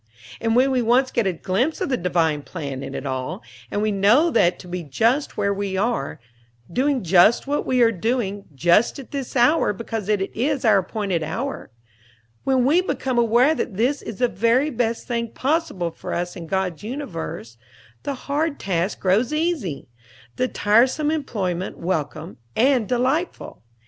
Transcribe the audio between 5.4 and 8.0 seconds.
we are, doing just what we are